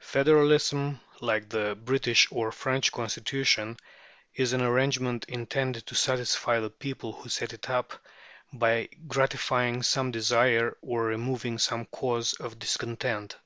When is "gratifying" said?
9.06-9.82